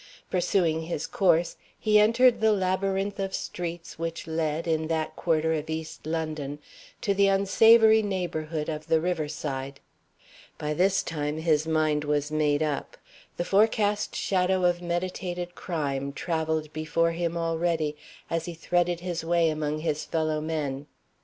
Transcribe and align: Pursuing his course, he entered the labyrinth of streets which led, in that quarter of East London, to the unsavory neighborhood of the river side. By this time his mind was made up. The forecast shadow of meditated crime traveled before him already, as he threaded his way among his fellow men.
Pursuing 0.31 0.81
his 0.81 1.05
course, 1.05 1.57
he 1.79 1.99
entered 1.99 2.41
the 2.41 2.53
labyrinth 2.53 3.19
of 3.19 3.35
streets 3.35 3.99
which 3.99 4.25
led, 4.25 4.67
in 4.67 4.87
that 4.87 5.15
quarter 5.15 5.53
of 5.53 5.69
East 5.69 6.07
London, 6.07 6.57
to 7.01 7.13
the 7.13 7.27
unsavory 7.27 8.01
neighborhood 8.01 8.67
of 8.67 8.87
the 8.87 8.99
river 8.99 9.27
side. 9.27 9.79
By 10.57 10.73
this 10.73 11.03
time 11.03 11.37
his 11.37 11.67
mind 11.67 12.03
was 12.03 12.31
made 12.31 12.63
up. 12.63 12.97
The 13.37 13.45
forecast 13.45 14.15
shadow 14.15 14.65
of 14.65 14.81
meditated 14.81 15.53
crime 15.53 16.13
traveled 16.13 16.73
before 16.73 17.11
him 17.11 17.37
already, 17.37 17.95
as 18.27 18.45
he 18.45 18.55
threaded 18.55 19.01
his 19.01 19.23
way 19.23 19.51
among 19.51 19.81
his 19.81 20.03
fellow 20.03 20.41
men. 20.41 20.87